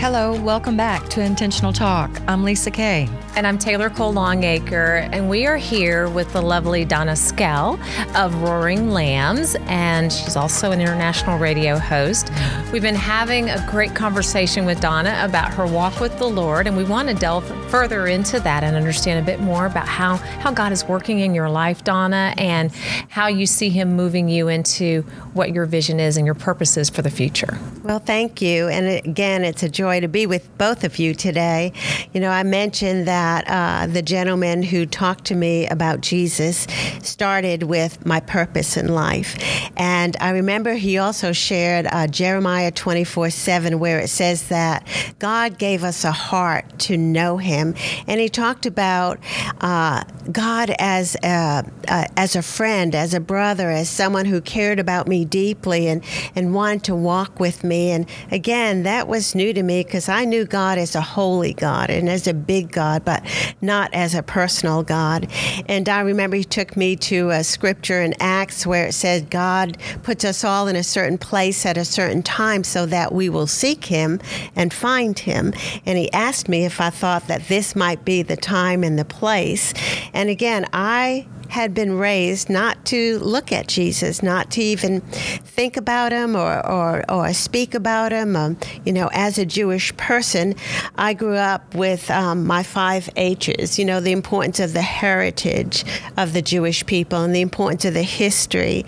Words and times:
Hello, 0.00 0.32
welcome 0.40 0.78
back 0.78 1.10
to 1.10 1.20
Intentional 1.20 1.74
Talk. 1.74 2.10
I'm 2.26 2.42
Lisa 2.42 2.70
Kay. 2.70 3.06
And 3.36 3.46
I'm 3.46 3.58
Taylor 3.58 3.90
Cole 3.90 4.14
Longacre, 4.14 5.06
and 5.12 5.28
we 5.28 5.46
are 5.46 5.58
here 5.58 6.08
with 6.08 6.32
the 6.32 6.40
lovely 6.40 6.86
Donna 6.86 7.14
Skell 7.14 7.78
of 8.16 8.34
Roaring 8.40 8.92
Lambs, 8.92 9.56
and 9.66 10.10
she's 10.10 10.36
also 10.36 10.72
an 10.72 10.80
international 10.80 11.38
radio 11.38 11.76
host. 11.78 12.30
We've 12.72 12.80
been 12.80 12.94
having 12.94 13.50
a 13.50 13.62
great 13.70 13.94
conversation 13.94 14.64
with 14.64 14.80
Donna 14.80 15.20
about 15.22 15.52
her 15.52 15.66
walk 15.66 16.00
with 16.00 16.18
the 16.18 16.28
Lord, 16.28 16.66
and 16.66 16.78
we 16.78 16.84
want 16.84 17.10
to 17.10 17.14
delve 17.14 17.46
further 17.70 18.08
into 18.08 18.40
that 18.40 18.64
and 18.64 18.76
understand 18.76 19.22
a 19.22 19.24
bit 19.24 19.40
more 19.40 19.64
about 19.64 19.86
how, 19.86 20.16
how 20.16 20.50
God 20.50 20.72
is 20.72 20.84
working 20.84 21.20
in 21.20 21.34
your 21.34 21.48
life, 21.48 21.84
Donna, 21.84 22.34
and 22.36 22.72
how 23.08 23.28
you 23.28 23.46
see 23.46 23.68
Him 23.68 23.94
moving 23.94 24.28
you 24.28 24.48
into 24.48 25.02
what 25.34 25.52
your 25.52 25.66
vision 25.66 26.00
is 26.00 26.16
and 26.16 26.26
your 26.26 26.34
purpose 26.34 26.76
is 26.76 26.90
for 26.90 27.02
the 27.02 27.10
future. 27.10 27.58
Well, 27.84 28.00
thank 28.00 28.42
you. 28.42 28.68
And 28.68 29.06
again, 29.06 29.44
it's 29.44 29.62
a 29.62 29.68
joy 29.68 30.00
to 30.00 30.08
be 30.08 30.26
with 30.26 30.56
both 30.58 30.82
of 30.82 30.98
you 30.98 31.14
today. 31.14 31.72
You 32.12 32.20
know, 32.20 32.30
I 32.30 32.42
mentioned 32.42 33.06
that 33.06 33.44
uh, 33.46 33.86
the 33.86 34.02
gentleman 34.02 34.62
who 34.64 34.84
talked 34.84 35.24
to 35.26 35.36
me 35.36 35.68
about 35.68 36.00
Jesus 36.00 36.66
started 37.02 37.62
with 37.62 38.04
my 38.04 38.18
purpose 38.20 38.76
in 38.76 38.88
life. 38.88 39.36
And 39.76 40.16
I 40.20 40.30
remember 40.30 40.74
he 40.74 40.98
also 40.98 41.32
shared 41.32 41.86
uh, 41.86 42.08
Jeremiah 42.08 42.72
24 42.72 43.30
7, 43.30 43.78
where 43.78 44.00
it 44.00 44.08
says 44.08 44.48
that 44.48 44.86
God 45.20 45.58
gave 45.58 45.84
us 45.84 46.04
a 46.04 46.12
heart 46.12 46.78
to 46.80 46.96
know 46.96 47.36
him. 47.36 47.59
And 48.06 48.20
he 48.20 48.28
talked 48.28 48.66
about 48.66 49.18
uh, 49.60 50.04
God 50.30 50.74
as 50.78 51.16
a, 51.22 51.64
uh, 51.88 52.04
as 52.16 52.36
a 52.36 52.42
friend, 52.42 52.94
as 52.94 53.14
a 53.14 53.20
brother, 53.20 53.70
as 53.70 53.88
someone 53.88 54.26
who 54.26 54.40
cared 54.40 54.78
about 54.78 55.08
me 55.08 55.24
deeply 55.24 55.88
and, 55.88 56.02
and 56.34 56.54
wanted 56.54 56.84
to 56.84 56.94
walk 56.94 57.40
with 57.40 57.64
me. 57.64 57.90
And 57.90 58.06
again, 58.30 58.82
that 58.84 59.08
was 59.08 59.34
new 59.34 59.52
to 59.52 59.62
me 59.62 59.82
because 59.82 60.08
I 60.08 60.24
knew 60.24 60.44
God 60.44 60.78
as 60.78 60.94
a 60.94 61.00
holy 61.00 61.52
God 61.52 61.90
and 61.90 62.08
as 62.08 62.26
a 62.26 62.34
big 62.34 62.72
God, 62.72 63.04
but 63.04 63.24
not 63.60 63.92
as 63.94 64.14
a 64.14 64.22
personal 64.22 64.82
God. 64.82 65.30
And 65.66 65.88
I 65.88 66.00
remember 66.00 66.36
he 66.36 66.44
took 66.44 66.76
me 66.76 66.96
to 66.96 67.30
a 67.30 67.44
scripture 67.44 68.00
in 68.00 68.14
Acts 68.20 68.66
where 68.66 68.86
it 68.86 68.92
said 68.92 69.30
God 69.30 69.78
puts 70.02 70.24
us 70.24 70.44
all 70.44 70.68
in 70.68 70.76
a 70.76 70.82
certain 70.82 71.18
place 71.18 71.66
at 71.66 71.76
a 71.76 71.84
certain 71.84 72.22
time 72.22 72.64
so 72.64 72.86
that 72.86 73.12
we 73.12 73.28
will 73.28 73.46
seek 73.46 73.86
him 73.86 74.20
and 74.56 74.72
find 74.72 75.18
him. 75.18 75.52
And 75.86 75.98
he 75.98 76.12
asked 76.12 76.48
me 76.48 76.64
if 76.64 76.80
I 76.80 76.90
thought 76.90 77.26
that 77.28 77.42
this 77.50 77.76
might 77.76 78.04
be 78.04 78.22
the 78.22 78.36
time 78.36 78.82
and 78.82 78.98
the 78.98 79.04
place. 79.04 79.74
And 80.14 80.30
again, 80.30 80.66
I 80.72 81.26
had 81.50 81.74
been 81.74 81.98
raised 81.98 82.48
not 82.48 82.84
to 82.86 83.18
look 83.18 83.52
at 83.52 83.66
Jesus, 83.66 84.22
not 84.22 84.50
to 84.52 84.62
even 84.62 85.00
think 85.00 85.76
about 85.76 86.12
him 86.12 86.36
or, 86.36 86.64
or, 86.66 87.04
or 87.10 87.32
speak 87.34 87.74
about 87.74 88.12
him. 88.12 88.36
Um, 88.36 88.56
you 88.84 88.92
know, 88.92 89.10
as 89.12 89.36
a 89.36 89.44
Jewish 89.44 89.94
person, 89.96 90.54
I 90.96 91.12
grew 91.12 91.36
up 91.36 91.74
with 91.74 92.10
um, 92.10 92.46
my 92.46 92.62
five 92.62 93.10
H's, 93.16 93.78
you 93.78 93.84
know, 93.84 94.00
the 94.00 94.12
importance 94.12 94.60
of 94.60 94.72
the 94.72 94.82
heritage 94.82 95.84
of 96.16 96.32
the 96.32 96.42
Jewish 96.42 96.86
people 96.86 97.22
and 97.22 97.34
the 97.34 97.40
importance 97.40 97.84
of 97.84 97.94
the 97.94 98.02
history 98.02 98.84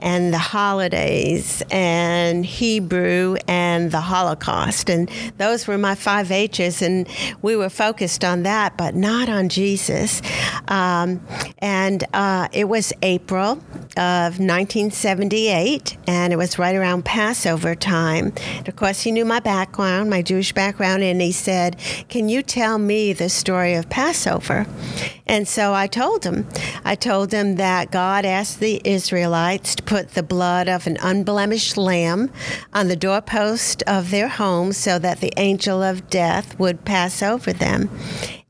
and 0.00 0.34
the 0.34 0.38
holidays 0.38 1.62
and 1.70 2.44
Hebrew 2.44 3.36
and 3.46 3.90
the 3.92 4.00
Holocaust. 4.00 4.90
And 4.90 5.08
those 5.38 5.66
were 5.66 5.78
my 5.78 5.94
five 5.94 6.32
H's, 6.32 6.82
and 6.82 7.08
we 7.40 7.54
were 7.54 7.70
focused 7.70 8.24
on 8.24 8.42
that, 8.42 8.76
but 8.76 8.94
not 8.96 9.28
on 9.28 9.48
Jesus. 9.48 10.22
Um, 10.66 11.24
and 11.58 11.99
and 12.00 12.14
uh, 12.14 12.48
it 12.52 12.68
was 12.68 12.92
April 13.02 13.52
of 13.96 14.38
1978, 14.38 15.96
and 16.06 16.32
it 16.32 16.36
was 16.36 16.58
right 16.58 16.74
around 16.74 17.04
Passover 17.04 17.74
time. 17.74 18.32
And 18.56 18.68
of 18.68 18.76
course, 18.76 19.02
he 19.02 19.10
knew 19.10 19.24
my 19.24 19.40
background, 19.40 20.10
my 20.10 20.22
Jewish 20.22 20.52
background, 20.52 21.02
and 21.02 21.20
he 21.20 21.32
said, 21.32 21.76
Can 22.08 22.28
you 22.28 22.42
tell 22.42 22.78
me 22.78 23.12
the 23.12 23.28
story 23.28 23.74
of 23.74 23.90
Passover? 23.90 24.66
And 25.26 25.46
so 25.46 25.74
I 25.74 25.86
told 25.86 26.24
him. 26.24 26.48
I 26.84 26.94
told 26.94 27.32
him 27.32 27.56
that 27.56 27.90
God 27.90 28.24
asked 28.24 28.60
the 28.60 28.80
Israelites 28.84 29.76
to 29.76 29.82
put 29.82 30.10
the 30.10 30.22
blood 30.22 30.68
of 30.68 30.86
an 30.86 30.96
unblemished 31.00 31.76
lamb 31.76 32.30
on 32.72 32.88
the 32.88 32.96
doorpost 32.96 33.82
of 33.84 34.10
their 34.10 34.28
home 34.28 34.72
so 34.72 34.98
that 34.98 35.20
the 35.20 35.32
angel 35.36 35.82
of 35.82 36.10
death 36.10 36.58
would 36.58 36.84
pass 36.84 37.22
over 37.22 37.52
them. 37.52 37.90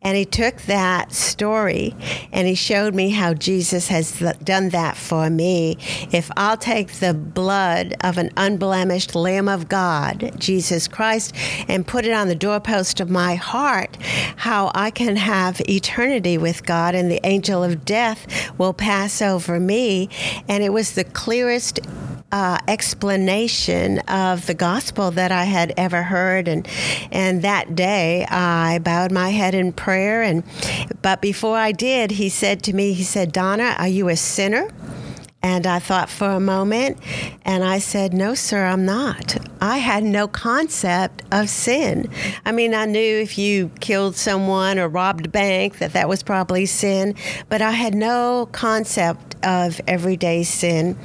And 0.03 0.17
he 0.17 0.25
took 0.25 0.63
that 0.63 1.13
story 1.13 1.95
and 2.33 2.49
he 2.49 2.55
showed 2.55 2.95
me 2.95 3.11
how 3.11 3.35
Jesus 3.35 3.89
has 3.89 4.19
done 4.43 4.71
that 4.71 4.97
for 4.97 5.29
me. 5.29 5.77
If 6.11 6.31
I'll 6.39 6.57
take 6.57 6.93
the 6.95 7.13
blood 7.13 7.95
of 8.03 8.17
an 8.17 8.31
unblemished 8.37 9.15
Lamb 9.15 9.47
of 9.47 9.69
God, 9.69 10.33
Jesus 10.39 10.89
Christ, 10.89 11.35
and 11.69 11.87
put 11.87 12.07
it 12.07 12.13
on 12.13 12.29
the 12.29 12.35
doorpost 12.35 13.01
of 13.01 13.11
my 13.11 13.35
heart, 13.35 13.99
how 14.37 14.73
I 14.75 14.91
can 14.91 15.17
have 15.17 15.61
eternity 15.69 16.39
with 16.39 16.65
God 16.65 16.95
and 16.95 17.11
the 17.11 17.21
angel 17.27 17.63
of 17.63 17.85
death 17.85 18.27
will 18.59 18.73
pass 18.73 19.21
over 19.21 19.61
me. 19.61 20.09
And 20.49 20.65
it 20.65 20.73
was 20.73 20.95
the 20.95 21.05
clearest 21.05 21.79
uh, 22.33 22.59
explanation 22.69 23.99
of 24.01 24.47
the 24.47 24.55
gospel 24.55 25.11
that 25.13 25.33
I 25.33 25.45
had 25.45 25.73
ever 25.77 26.03
heard, 26.03 26.49
and 26.49 26.67
and 27.11 27.43
that 27.43 27.75
day 27.75 28.27
I 28.27 28.79
bowed 28.79 29.13
my 29.13 29.31
head 29.31 29.55
in 29.55 29.73
prayer. 29.73 30.23
And 30.23 30.45
but 31.03 31.21
before 31.21 31.57
I 31.57 31.73
did, 31.73 32.13
he 32.13 32.29
said 32.29 32.63
to 32.65 32.73
me, 32.73 32.93
he 32.93 33.03
said, 33.05 33.33
"Donna, 33.33 33.75
are 33.79 33.89
you 33.89 34.09
a 34.09 34.17
sinner?" 34.17 34.69
And 35.43 35.67
I 35.67 35.79
thought 35.79 36.11
for 36.11 36.31
a 36.31 36.41
moment, 36.41 36.99
and 37.47 37.65
I 37.65 37.79
said, 37.79 38.13
No, 38.13 38.35
sir, 38.35 38.67
I'm 38.67 38.85
not. 38.85 39.39
I 39.61 39.79
had 39.79 40.05
no 40.05 40.27
concept 40.27 41.23
of 41.33 41.49
sin. 41.49 42.09
I 42.45 42.53
mean, 42.53 42.75
I 42.75 42.87
knew 42.87 43.19
if 43.19 43.37
you 43.37 43.71
killed 43.81 44.17
someone 44.17 44.79
or 44.79 44.89
robbed 44.89 45.27
a 45.27 45.29
bank 45.29 45.79
that 45.79 45.93
that 45.93 46.09
was 46.09 46.23
probably 46.23 46.67
sin, 46.67 47.15
but 47.49 47.61
I 47.61 47.73
had 47.73 47.95
no 47.95 48.49
concept 48.53 49.31
of 49.45 49.81
everyday 49.87 50.43
sin. 50.43 50.99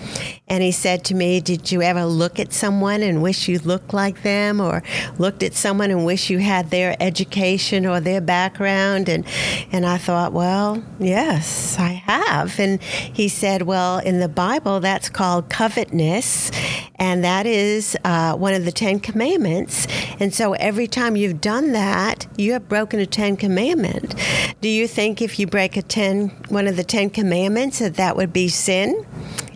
And 0.48 0.62
he 0.62 0.72
said 0.72 1.04
to 1.06 1.16
me, 1.16 1.42
Did 1.42 1.72
you 1.72 1.82
ever 1.82 2.06
look 2.06 2.40
at 2.40 2.54
someone 2.54 3.02
and 3.02 3.22
wish 3.22 3.48
you 3.48 3.60
looked 3.60 3.94
like 3.94 4.22
them, 4.24 4.62
or 4.62 4.84
looked 5.18 5.44
at 5.44 5.54
someone 5.54 5.92
and 5.92 6.06
wish 6.06 6.30
you 6.30 6.40
had 6.40 6.70
their 6.70 6.96
education 7.00 7.86
or 7.86 8.00
their 8.00 8.22
background? 8.22 9.10
And, 9.10 9.26
and 9.72 9.86
I 9.86 9.98
thought, 9.98 10.34
Well, 10.34 10.84
yes, 11.00 11.78
I 11.80 11.90
have. 11.90 12.60
And 12.60 12.82
he 12.82 13.28
said, 13.28 13.64
Well, 13.64 14.00
in 14.00 14.20
the 14.20 14.30
Bible, 14.30 14.80
that's 14.80 15.10
called 15.10 15.50
covetousness, 15.50 16.52
and 16.98 17.24
that 17.24 17.46
is 17.46 17.98
uh, 18.04 18.36
one 18.36 18.54
of 18.54 18.66
the 18.66 18.72
Ten 18.72 19.00
Commandments. 19.00 19.88
And 20.20 20.34
so 20.34 20.54
every 20.54 20.88
time 20.88 21.16
you've 21.16 21.42
done 21.42 21.74
that, 21.74 22.28
you 22.38 22.54
have 22.54 22.70
broken 22.70 23.00
a 23.00 23.06
Ten 23.06 23.38
Commandment. 23.38 24.16
Do 24.62 24.70
you 24.70 24.88
think 24.88 25.22
if 25.22 25.40
you 25.40 25.48
break 25.48 25.78
a 25.78 25.82
ten, 25.82 26.30
one 26.50 26.68
of 26.68 26.78
the 26.78 26.84
Ten 26.84 27.10
Commandments, 27.10 27.80
that 27.80 27.96
that 27.96 28.16
would 28.16 28.34
be 28.34 28.48
sin? 28.48 29.06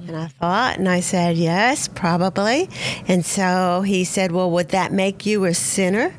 And 0.07 0.17
I 0.17 0.27
thought, 0.27 0.77
and 0.77 0.89
I 0.89 1.01
said, 1.01 1.37
yes, 1.37 1.87
probably. 1.87 2.67
And 3.07 3.23
so 3.23 3.83
he 3.83 4.03
said, 4.03 4.31
well, 4.31 4.49
would 4.51 4.69
that 4.69 4.91
make 4.91 5.25
you 5.25 5.45
a 5.45 5.53
sinner? 5.53 6.15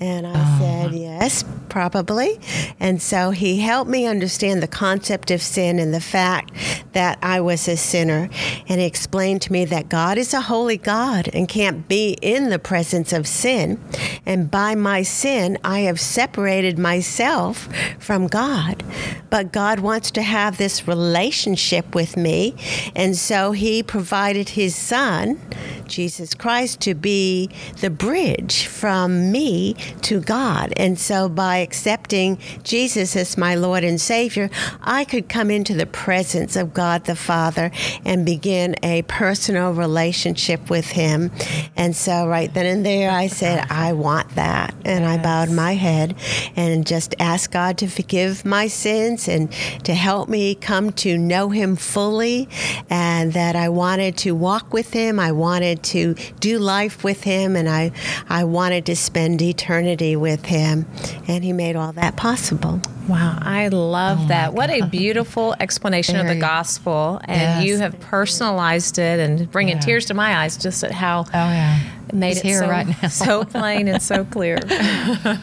And 0.00 0.26
I 0.26 0.32
oh. 0.34 0.58
said, 0.58 0.92
yes, 0.94 1.44
probably. 1.70 2.38
And 2.78 3.00
so 3.00 3.30
he 3.30 3.60
helped 3.60 3.90
me 3.90 4.06
understand 4.06 4.62
the 4.62 4.68
concept 4.68 5.30
of 5.30 5.40
sin 5.40 5.78
and 5.78 5.94
the 5.94 6.00
fact 6.00 6.52
that 6.92 7.18
I 7.22 7.40
was 7.40 7.66
a 7.68 7.76
sinner. 7.76 8.28
And 8.68 8.80
he 8.80 8.86
explained 8.86 9.42
to 9.42 9.52
me 9.52 9.64
that 9.66 9.88
God 9.88 10.18
is 10.18 10.34
a 10.34 10.40
holy 10.42 10.76
God 10.76 11.30
and 11.32 11.48
can't 11.48 11.88
be 11.88 12.18
in 12.20 12.50
the 12.50 12.58
presence 12.58 13.12
of 13.12 13.26
sin. 13.26 13.80
And 14.26 14.50
by 14.50 14.74
my 14.74 15.02
sin, 15.02 15.56
I 15.64 15.80
have 15.80 16.00
separated 16.00 16.78
myself 16.78 17.68
from 17.98 18.26
God. 18.26 18.82
But 19.30 19.52
God 19.52 19.80
wants 19.80 20.10
to 20.12 20.22
have 20.22 20.58
this 20.58 20.86
relationship 20.88 21.94
with 21.94 22.16
me. 22.16 22.54
And 22.94 23.16
so 23.16 23.52
he 23.52 23.82
provided 23.82 24.50
his 24.50 24.74
son, 24.74 25.40
Jesus 25.86 26.34
Christ, 26.34 26.80
to 26.80 26.94
be 26.94 27.48
the 27.80 27.90
bridge 27.90 28.66
from 28.66 29.30
me 29.30 29.74
to 30.02 30.20
God. 30.20 30.72
And 30.76 30.98
so 30.98 31.28
by 31.28 31.58
accepting 31.58 32.38
Jesus 32.62 33.16
as 33.16 33.38
my 33.38 33.54
Lord 33.54 33.84
and 33.84 34.00
Savior, 34.00 34.50
I 34.82 35.04
could 35.04 35.28
come 35.28 35.50
into 35.50 35.74
the 35.74 35.86
presence 35.86 36.56
of 36.56 36.74
God 36.74 37.04
the 37.04 37.16
Father 37.16 37.70
and 38.04 38.26
begin 38.26 38.74
a 38.82 39.02
personal 39.02 39.72
relationship 39.72 40.70
with 40.70 40.86
Him. 40.86 41.30
And 41.76 41.94
so 41.94 42.26
right 42.26 42.52
then 42.52 42.66
and 42.66 42.84
there, 42.84 43.10
I 43.10 43.28
said, 43.28 43.66
I 43.70 43.92
want 43.92 44.34
that. 44.34 44.74
And 44.84 45.04
yes. 45.04 45.18
I 45.18 45.22
bowed 45.22 45.50
my 45.50 45.74
head 45.74 46.16
and 46.56 46.86
just 46.86 47.14
asked 47.20 47.52
God 47.52 47.78
to 47.78 47.86
forgive 47.86 48.44
my 48.44 48.66
sins 48.66 49.19
and 49.28 49.50
to 49.84 49.94
help 49.94 50.28
me 50.28 50.54
come 50.54 50.92
to 50.92 51.16
know 51.16 51.48
Him 51.48 51.76
fully 51.76 52.48
and 52.88 53.32
that 53.32 53.56
I 53.56 53.68
wanted 53.68 54.16
to 54.18 54.34
walk 54.34 54.72
with 54.72 54.92
Him. 54.92 55.18
I 55.18 55.32
wanted 55.32 55.82
to 55.84 56.14
do 56.40 56.58
life 56.58 57.02
with 57.04 57.24
Him 57.24 57.56
and 57.56 57.68
I, 57.68 57.92
I 58.28 58.44
wanted 58.44 58.86
to 58.86 58.96
spend 58.96 59.40
eternity 59.40 59.70
eternity 59.70 60.16
with 60.16 60.46
Him. 60.46 60.86
And 61.28 61.44
He 61.44 61.52
made 61.52 61.76
all 61.76 61.92
that 61.92 62.16
possible. 62.16 62.80
Wow, 63.08 63.38
I 63.40 63.68
love 63.68 64.18
oh 64.22 64.26
that. 64.28 64.52
What 64.54 64.70
a 64.70 64.86
beautiful 64.86 65.54
explanation 65.58 66.16
Very. 66.16 66.28
of 66.28 66.34
the 66.34 66.40
gospel. 66.40 67.20
And 67.24 67.40
yes. 67.40 67.64
you 67.64 67.78
have 67.78 67.98
personalized 68.00 68.98
it 68.98 69.20
and 69.20 69.50
bringing 69.50 69.76
yeah. 69.76 69.80
tears 69.82 70.06
to 70.06 70.14
my 70.14 70.36
eyes 70.42 70.56
just 70.56 70.84
at 70.84 70.92
how. 70.92 71.24
Oh, 71.26 71.32
yeah 71.32 71.80
made 72.14 72.30
He's 72.30 72.38
it 72.38 72.44
here 72.46 72.60
so, 72.60 72.68
right 72.68 72.86
now. 73.02 73.08
so 73.08 73.44
plain 73.44 73.88
and 73.88 74.02
so 74.02 74.24
clear. 74.24 74.58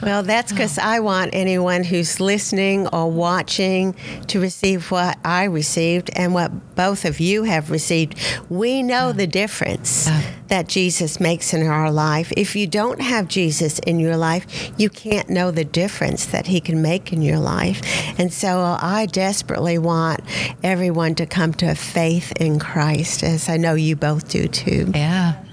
Well, 0.02 0.24
that's 0.24 0.52
because 0.52 0.78
I 0.78 1.00
want 1.00 1.32
anyone 1.34 1.84
who's 1.84 2.20
listening 2.20 2.88
or 2.88 3.10
watching 3.12 3.94
to 4.28 4.40
receive 4.40 4.92
what 4.92 5.18
I 5.24 5.46
received 5.46 6.10
and 6.16 6.34
what 6.34 6.76
both 6.76 7.06
of 7.06 7.20
you 7.20 7.44
have 7.44 7.72
received. 7.72 8.16
We 8.50 8.84
know 8.84 9.12
the 9.12 9.28
difference 9.28 10.10
that 10.48 10.68
Jesus 10.68 11.20
makes 11.20 11.54
in 11.54 11.66
our 11.68 11.92
life. 11.92 12.32
If 12.38 12.56
you 12.56 12.68
don't 12.68 13.02
have 13.02 13.28
Jesus 13.28 13.80
in 13.80 14.00
your 14.00 14.18
life, 14.18 14.72
you 14.78 14.90
can't 14.90 15.30
know 15.30 15.52
the 15.52 15.66
difference 15.66 16.26
that 16.28 16.48
he 16.48 16.60
can 16.62 16.82
make 16.82 17.12
in 17.12 17.22
your 17.22 17.40
life. 17.40 17.82
And 18.20 18.32
so 18.32 18.60
uh, 18.60 18.80
I 18.82 19.06
desperately 19.08 19.78
want 19.78 20.22
everyone 20.64 21.16
to 21.16 21.26
come 21.26 21.54
to 21.56 21.76
faith 21.76 22.32
in 22.40 22.60
Christ, 22.60 23.24
as 23.24 23.50
I 23.50 23.58
know 23.58 23.74
you 23.74 23.96
both 23.96 24.30
do 24.30 24.48
too. 24.48 24.92
Yeah, 24.94 25.34
yeah. 25.34 25.44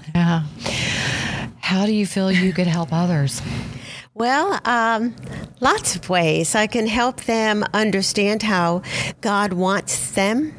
How 1.75 1.85
do 1.85 1.93
you 1.93 2.05
feel 2.05 2.31
you 2.31 2.53
could 2.53 2.67
help 2.67 2.93
others? 2.93 3.41
Well, 4.13 4.61
um, 4.63 5.13
lots 5.59 5.97
of 5.97 6.07
ways. 6.07 6.55
I 6.55 6.67
can 6.67 6.87
help 6.87 7.25
them 7.25 7.65
understand 7.73 8.43
how 8.43 8.81
God 9.19 9.51
wants 9.51 10.11
them 10.11 10.55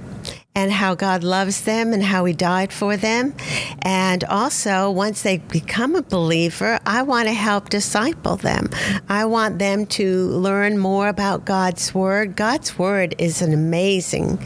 and 0.54 0.70
how 0.70 0.94
God 0.94 1.24
loves 1.24 1.62
them 1.62 1.94
and 1.94 2.02
how 2.02 2.26
He 2.26 2.34
died 2.34 2.70
for 2.70 2.98
them. 2.98 3.34
And 3.80 4.24
also, 4.24 4.90
once 4.90 5.22
they 5.22 5.38
become 5.38 5.96
a 5.96 6.02
believer, 6.02 6.78
I 6.84 7.00
want 7.00 7.28
to 7.28 7.34
help 7.34 7.70
disciple 7.70 8.36
them. 8.36 8.68
I 9.08 9.24
want 9.24 9.58
them 9.58 9.86
to 9.86 10.28
learn 10.28 10.76
more 10.76 11.08
about 11.08 11.46
God's 11.46 11.94
Word. 11.94 12.36
God's 12.36 12.78
Word 12.78 13.14
is 13.16 13.40
an 13.40 13.54
amazing 13.54 14.38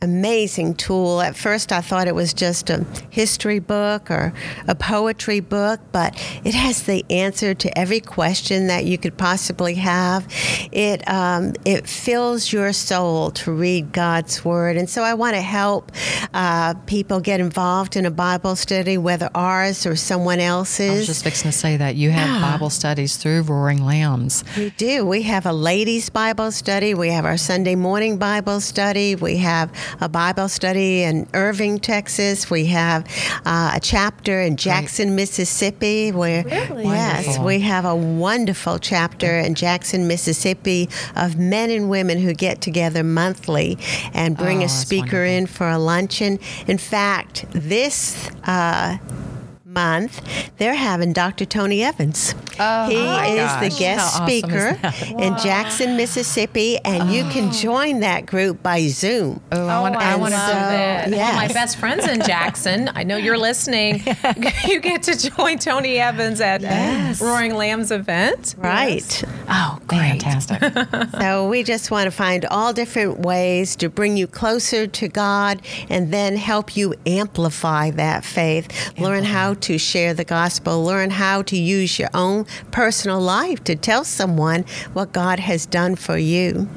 amazing 0.00 0.74
tool. 0.74 1.20
At 1.20 1.36
first, 1.36 1.72
I 1.72 1.80
thought 1.80 2.06
it 2.06 2.14
was 2.14 2.32
just 2.32 2.70
a 2.70 2.86
history 3.10 3.58
book 3.58 4.10
or 4.10 4.32
a 4.68 4.74
poetry 4.74 5.40
book, 5.40 5.80
but 5.90 6.14
it 6.44 6.54
has 6.54 6.84
the 6.84 7.04
answer 7.10 7.52
to 7.54 7.78
every 7.78 7.98
question 8.00 8.68
that 8.68 8.84
you 8.84 8.96
could 8.96 9.16
possibly 9.18 9.74
have. 9.74 10.26
It 10.70 11.06
um, 11.08 11.54
it 11.64 11.88
fills 11.88 12.52
your 12.52 12.72
soul 12.72 13.32
to 13.32 13.52
read 13.52 13.92
God's 13.92 14.44
word, 14.44 14.76
and 14.76 14.88
so 14.88 15.02
I 15.02 15.14
want 15.14 15.34
to 15.34 15.42
help 15.42 15.90
uh, 16.32 16.74
people 16.86 17.18
get 17.20 17.40
involved 17.40 17.96
in 17.96 18.06
a 18.06 18.10
Bible 18.10 18.54
study, 18.54 18.98
whether 18.98 19.28
ours 19.34 19.84
or 19.84 19.96
someone 19.96 20.38
else's. 20.38 20.90
I 20.90 20.96
was 20.98 21.06
just 21.06 21.24
fixing 21.24 21.50
to 21.50 21.56
say 21.56 21.76
that 21.76 21.96
you 21.96 22.10
have 22.10 22.28
Yeah. 22.28 22.52
Bible 22.52 22.70
studies 22.70 23.16
through 23.16 23.42
Roaring 23.42 23.84
Lambs. 23.84 24.44
We 24.56 24.70
do. 24.70 25.04
We 25.04 25.22
have 25.22 25.44
a 25.44 25.52
ladies' 25.52 26.08
Bible 26.08 26.52
study. 26.52 26.94
We 26.94 27.08
have 27.10 27.24
our 27.24 27.36
Sunday 27.36 27.74
morning 27.74 28.18
Bible 28.18 28.60
study. 28.60 29.16
We 29.16 29.38
have 29.38 29.72
a 30.00 30.08
Bible 30.08 30.48
study 30.48 31.02
in 31.02 31.26
Irving, 31.34 31.78
Texas. 31.78 32.50
We 32.50 32.66
have 32.66 33.06
uh, 33.44 33.72
a 33.76 33.80
chapter 33.80 34.40
in 34.40 34.56
Jackson, 34.56 35.14
Mississippi. 35.16 36.12
Where 36.12 36.44
Really? 36.44 36.84
yes, 36.84 37.26
Wonderful. 37.26 37.44
we 37.44 37.60
have 37.60 37.84
a 37.84 37.94
wonderful 37.96 38.78
chapter 38.78 39.38
in 39.38 39.54
Jackson, 39.54 40.06
Mississippi, 40.08 40.88
of 41.16 41.36
men 41.38 41.70
and 41.70 41.88
women 41.90 42.18
who 42.18 42.34
get 42.34 42.60
together 42.60 43.02
monthly 43.04 43.78
and 44.14 44.36
bring 44.36 44.62
Oh, 44.62 44.66
a 44.66 44.68
speaker 44.68 45.24
in 45.24 45.46
for 45.46 45.68
a 45.68 45.78
luncheon. 45.78 46.38
In 46.66 46.78
fact, 46.78 47.44
this. 47.52 48.28
Uh, 48.44 48.98
Month, 49.78 50.50
they're 50.58 50.74
having 50.74 51.12
Dr. 51.12 51.44
Tony 51.44 51.84
Evans. 51.84 52.34
Oh, 52.58 52.88
he 52.88 52.96
my 52.96 53.26
is 53.28 53.38
gosh. 53.38 53.62
the 53.62 53.78
guest 53.78 54.14
awesome 54.16 54.26
speaker 54.26 54.74
that? 54.82 55.10
in 55.12 55.38
Jackson, 55.38 55.96
Mississippi, 55.96 56.78
and 56.84 57.12
you 57.12 57.22
can 57.30 57.50
oh. 57.50 57.52
join 57.52 58.00
that 58.00 58.26
group 58.26 58.60
by 58.60 58.88
Zoom. 58.88 59.40
Oh, 59.52 59.66
I 59.68 59.80
want, 59.80 59.94
I 59.94 60.12
and 60.14 60.20
want 60.20 60.34
to 60.34 60.40
so- 60.40 60.46
do 60.48 60.52
that. 60.52 61.06
it. 61.06 61.10
yes. 61.14 61.36
My 61.36 61.46
best 61.46 61.76
friend's 61.76 62.08
in 62.08 62.22
Jackson. 62.22 62.90
I 62.92 63.04
know 63.04 63.16
you're 63.18 63.38
listening. 63.38 64.02
you 64.66 64.80
get 64.80 65.04
to 65.04 65.16
join 65.16 65.58
Tony 65.58 65.98
Evans 65.98 66.40
at 66.40 66.60
Yes. 66.62 67.20
Roaring 67.20 67.54
Lambs 67.54 67.92
event. 67.92 68.56
Right. 68.58 69.22
Oh, 69.48 69.78
great. 69.86 70.20
Fantastic. 70.22 70.58
So 71.18 71.48
we 71.48 71.62
just 71.62 71.90
want 71.90 72.06
to 72.06 72.10
find 72.10 72.44
all 72.46 72.72
different 72.72 73.20
ways 73.20 73.76
to 73.76 73.88
bring 73.88 74.16
you 74.16 74.26
closer 74.26 74.86
to 74.86 75.08
God 75.08 75.62
and 75.88 76.12
then 76.12 76.36
help 76.36 76.76
you 76.76 76.94
amplify 77.06 77.90
that 77.92 78.24
faith. 78.24 78.98
Learn 78.98 79.24
how 79.24 79.54
to 79.54 79.67
share 79.76 80.14
the 80.14 80.24
gospel, 80.24 80.82
learn 80.82 81.10
how 81.10 81.42
to 81.42 81.58
use 81.58 81.98
your 81.98 82.08
own 82.14 82.46
personal 82.70 83.20
life 83.20 83.62
to 83.64 83.76
tell 83.76 84.04
someone 84.04 84.64
what 84.94 85.12
God 85.12 85.38
has 85.40 85.66
done 85.66 85.96
for 85.96 86.16
you. 86.16 86.68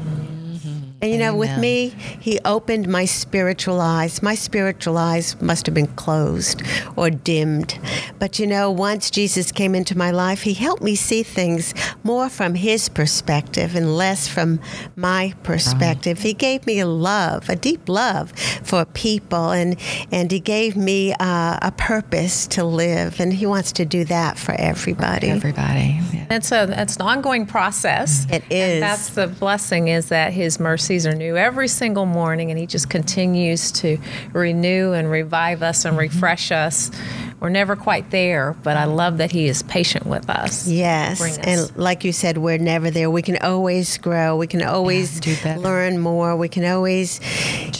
And 1.02 1.12
you 1.12 1.18
know, 1.18 1.36
with 1.36 1.58
me, 1.58 1.90
he 2.20 2.40
opened 2.46 2.88
my 2.88 3.06
spiritual 3.06 3.82
eyes. 3.82 4.22
My 4.22 4.36
spiritual 4.36 5.00
eyes 5.00 5.40
must 5.42 5.66
have 5.66 5.74
been 5.74 5.88
closed 5.88 6.62
or 6.96 7.10
dimmed. 7.10 7.80
But 8.20 8.38
you 8.38 8.46
know, 8.46 8.70
once 8.70 9.10
Jesus 9.10 9.52
came 9.52 9.74
into 9.74 9.98
my 9.98 10.12
life, 10.12 10.44
he 10.44 10.54
helped 10.54 10.84
me 10.84 10.94
see 10.96 11.24
things 11.24 11.74
more 12.04 12.30
from 12.30 12.54
his 12.54 12.88
perspective 12.88 13.76
and 13.76 13.98
less 13.98 14.28
from 14.28 14.60
my 14.96 15.34
perspective. 15.42 16.20
He 16.20 16.34
gave 16.34 16.68
me 16.68 16.80
a 16.80 16.88
love, 16.88 17.50
a 17.50 17.56
deep 17.56 17.90
love 17.90 18.32
for 18.64 18.86
people, 18.86 19.50
and, 19.50 19.78
and 20.12 20.32
he 20.32 20.40
gave 20.40 20.78
me 20.78 21.14
uh, 21.14 21.58
a 21.62 21.74
purpose 21.78 22.46
to 22.48 22.64
live. 22.64 23.20
And 23.20 23.34
he 23.34 23.48
wants 23.48 23.72
to 23.74 23.86
do 23.86 24.06
that 24.06 24.38
for 24.38 24.54
everybody. 24.54 25.30
Everybody. 25.30 26.00
Yeah. 26.14 26.28
It's 26.32 26.52
a 26.52 26.82
it's 26.82 26.96
an 26.96 27.02
ongoing 27.02 27.46
process. 27.46 28.26
It 28.32 28.44
is. 28.50 28.76
And 28.76 28.84
that's 28.84 29.10
the 29.10 29.28
blessing 29.28 29.90
is 29.90 30.10
that 30.10 30.32
His 30.32 30.60
mercies 30.92 31.08
are 31.08 31.16
new 31.16 31.38
every 31.38 31.70
single 31.70 32.06
morning, 32.06 32.52
and 32.52 32.60
He 32.60 32.66
just 32.68 32.90
continues 32.90 33.72
to 33.72 33.98
renew 34.34 34.92
and 34.92 35.10
revive 35.10 35.64
us 35.64 35.72
Mm-hmm. 35.80 35.88
and 35.88 35.98
refresh 35.98 36.52
us. 36.52 36.92
We're 37.40 37.48
never 37.50 37.76
quite 37.78 38.12
there, 38.12 38.56
but 38.62 38.76
I 38.76 38.84
love 38.86 39.18
that 39.20 39.32
He 39.32 39.48
is 39.48 39.64
patient 39.64 40.06
with 40.06 40.30
us. 40.30 40.68
Yes, 40.68 41.22
us. 41.22 41.38
and 41.38 41.78
like 41.78 42.04
you 42.04 42.12
said, 42.12 42.38
we're 42.38 42.58
never 42.58 42.92
there. 42.92 43.10
We 43.10 43.22
can 43.22 43.38
always 43.38 43.98
grow. 44.00 44.36
We 44.36 44.48
can 44.48 44.62
always 44.64 45.20
do 45.22 45.34
better. 45.42 45.62
learn 45.62 45.98
more. 45.98 46.36
We 46.36 46.50
can 46.50 46.66
always 46.66 47.20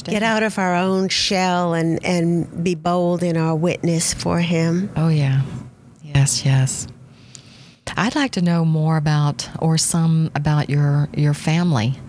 get 0.06 0.24
out 0.24 0.42
of 0.44 0.58
our 0.58 0.74
own 0.76 1.10
shell 1.10 1.74
and 1.74 2.00
and 2.06 2.64
be 2.64 2.76
bold 2.76 3.24
in 3.24 3.36
our 3.36 3.56
witness 3.56 4.14
for 4.14 4.40
Him. 4.40 4.90
Oh, 4.96 5.10
yeah. 5.10 5.42
Yes, 6.02 6.46
yes. 6.46 6.88
I'd 7.98 8.16
like 8.16 8.32
to 8.32 8.42
know 8.42 8.64
more 8.64 8.96
about, 8.96 9.50
or 9.60 9.78
some 9.78 10.32
about 10.34 10.70
your 10.70 11.10
your 11.14 11.34
family. 11.34 12.00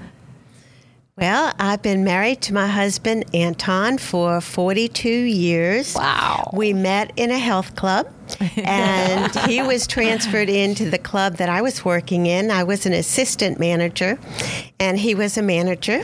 Well, 1.18 1.52
I've 1.58 1.82
been 1.82 2.04
married 2.04 2.40
to 2.42 2.54
my 2.54 2.66
husband 2.66 3.26
Anton 3.34 3.98
for 3.98 4.40
42 4.40 5.10
years. 5.10 5.94
Wow. 5.94 6.48
We 6.54 6.72
met 6.72 7.12
in 7.16 7.30
a 7.30 7.38
health 7.38 7.76
club, 7.76 8.10
and 8.56 9.30
he 9.40 9.60
was 9.60 9.86
transferred 9.86 10.48
into 10.48 10.88
the 10.88 10.96
club 10.96 11.36
that 11.36 11.50
I 11.50 11.60
was 11.60 11.84
working 11.84 12.24
in. 12.24 12.50
I 12.50 12.64
was 12.64 12.86
an 12.86 12.94
assistant 12.94 13.60
manager, 13.60 14.18
and 14.80 14.98
he 14.98 15.14
was 15.14 15.36
a 15.36 15.42
manager, 15.42 16.02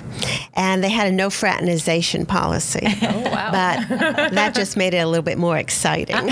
and 0.52 0.84
they 0.84 0.90
had 0.90 1.06
a 1.06 1.12
no 1.12 1.30
fraternization 1.30 2.26
policy. 2.26 2.86
Oh, 3.00 3.20
wow. 3.30 3.50
But 3.50 4.32
that 4.32 4.54
just 4.54 4.76
made 4.76 4.92
it 4.92 4.98
a 4.98 5.06
little 5.06 5.22
bit 5.22 5.38
more 5.38 5.56
exciting. 5.56 6.16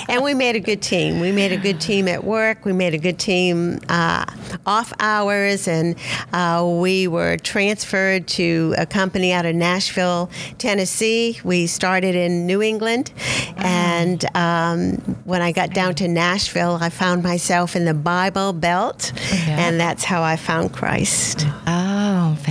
and 0.08 0.22
we 0.22 0.34
made 0.34 0.56
a 0.56 0.60
good 0.60 0.82
team. 0.82 1.20
We 1.20 1.32
made 1.32 1.52
a 1.52 1.56
good 1.56 1.80
team 1.80 2.08
at 2.08 2.24
work. 2.24 2.64
We 2.64 2.72
made 2.72 2.94
a 2.94 2.98
good 2.98 3.18
team 3.18 3.80
uh, 3.88 4.24
off 4.66 4.92
hours, 5.00 5.68
and 5.68 5.96
uh, 6.32 6.68
we 6.80 7.08
were 7.08 7.36
transferred 7.38 8.26
to 8.28 8.74
a 8.78 8.86
company 8.86 9.32
out 9.32 9.46
of 9.46 9.54
Nashville, 9.54 10.30
Tennessee. 10.58 11.40
We 11.44 11.66
started 11.66 12.14
in 12.14 12.46
New 12.46 12.62
England, 12.62 13.12
and 13.56 14.24
um, 14.36 14.92
when 15.24 15.42
I 15.42 15.52
got 15.52 15.72
down 15.72 15.94
to 15.96 16.08
Nashville, 16.08 16.78
I 16.80 16.90
found 16.90 17.22
myself 17.22 17.76
in 17.76 17.84
the 17.84 17.94
Bible 17.94 18.52
Belt, 18.52 19.12
and 19.48 19.80
that's 19.80 20.04
how 20.04 20.22
I 20.22 20.36
found 20.36 20.72
Christ. 20.72 21.44
Oh, 21.66 21.79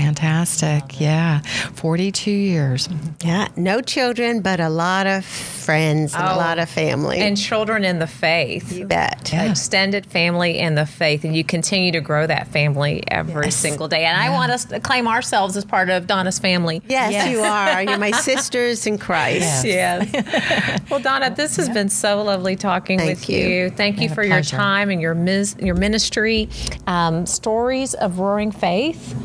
fantastic. 0.03 0.99
Yeah. 0.99 1.39
42 1.73 2.31
years. 2.31 2.87
Yeah, 3.23 3.47
no 3.55 3.81
children, 3.81 4.41
but 4.41 4.59
a 4.59 4.69
lot 4.69 5.07
of 5.07 5.25
friends 5.25 6.13
and 6.15 6.23
a 6.23 6.33
Oh, 6.33 6.37
lot 6.37 6.57
of 6.59 6.69
family. 6.69 7.19
And 7.19 7.35
children 7.37 7.83
in 7.83 7.99
the 7.99 8.07
faith. 8.07 8.71
you 8.71 8.85
bet. 8.85 9.29
Yeah. 9.31 9.49
Extended 9.51 10.05
family 10.05 10.57
in 10.59 10.75
the 10.75 10.85
faith, 10.85 11.23
and 11.23 11.35
you 11.35 11.43
continue 11.43 11.91
to 11.91 12.01
grow 12.01 12.25
that 12.27 12.47
family 12.47 13.03
every 13.09 13.45
Yes. 13.47 13.55
single 13.55 13.87
day. 13.87 14.05
And 14.05 14.17
I 14.19 14.29
want 14.29 14.51
us 14.51 14.65
to 14.65 14.79
claim 14.79 15.07
ourselves 15.07 15.57
as 15.57 15.65
part 15.65 15.89
of 15.89 16.07
Donna's 16.07 16.39
family. 16.39 16.81
Yes, 16.87 17.29
you 17.29 17.41
are. 17.41 17.83
You're 17.83 17.97
my 17.97 18.11
sisters 18.29 18.87
in 18.87 18.97
Christ. 18.97 19.65
Yes. 19.65 20.81
well, 20.89 20.99
Donna, 20.99 21.29
this 21.35 21.55
has 21.57 21.69
been 21.69 21.89
so 21.89 22.23
lovely 22.23 22.55
talking 22.55 22.97
Thank 22.99 23.09
with 23.19 23.29
you. 23.29 23.47
you. 23.47 23.69
Thank 23.69 23.99
you 24.01 24.09
for 24.09 24.23
your 24.23 24.41
time 24.41 24.89
and 24.89 25.01
your 25.01 25.13
mis- 25.15 25.55
your 25.59 25.75
ministry. 25.75 26.49
Um, 26.87 27.25
Stories 27.25 27.93
of 27.95 28.19
Roaring 28.19 28.51
Faith. 28.51 29.15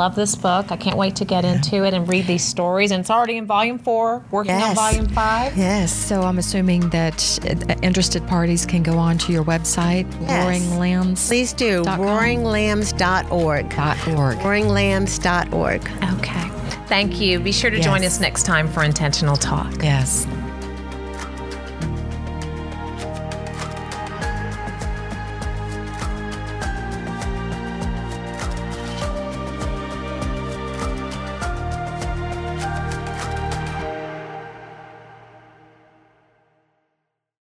Love 0.00 0.14
this 0.16 0.34
book. 0.34 0.72
I 0.72 0.78
can't 0.78 0.96
wait 0.96 1.16
to 1.16 1.26
get 1.26 1.44
into 1.44 1.84
it 1.84 1.92
and 1.92 2.08
read 2.08 2.26
these 2.26 2.42
stories. 2.42 2.90
And 2.90 3.00
it's 3.00 3.10
already 3.10 3.36
in 3.36 3.44
volume 3.44 3.78
four, 3.78 4.24
working 4.30 4.54
on 4.54 4.74
volume 4.74 5.06
five. 5.08 5.54
Yes. 5.58 5.92
So 5.92 6.22
I'm 6.22 6.38
assuming 6.38 6.88
that 6.88 7.38
uh, 7.44 7.74
interested 7.82 8.26
parties 8.26 8.64
can 8.64 8.82
go 8.82 8.96
on 8.96 9.18
to 9.18 9.30
your 9.30 9.44
website, 9.44 10.10
Yes. 10.22 10.62
roaringlambs.org. 10.62 11.16
Please 11.18 11.52
do. 11.52 11.84
Dot 11.84 11.98
com. 11.98 12.06
Roaringlambs.org. 12.06 13.68
Roaringlambs.org. 14.40 15.82
Okay. 16.18 16.48
Thank 16.86 17.20
you. 17.20 17.38
Be 17.38 17.52
sure 17.52 17.68
to 17.68 17.78
join 17.78 18.02
us 18.02 18.20
next 18.20 18.44
time 18.44 18.68
for 18.68 18.82
Intentional 18.82 19.36
Talk. 19.36 19.82
Yes. 19.82 20.26